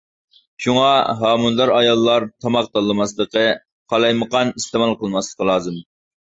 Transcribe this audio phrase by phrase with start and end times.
[0.65, 0.87] شۇڭا
[1.19, 3.45] ھامىلىدار ئاياللار تاماق تاللىماسلىقى،
[3.95, 5.83] قالايمىقان ئىستېمال قىلماسلىقى لازىم.